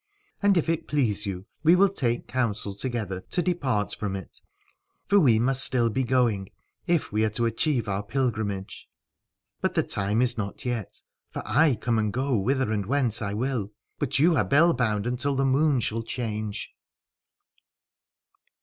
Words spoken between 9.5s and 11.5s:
But the time is not yet: for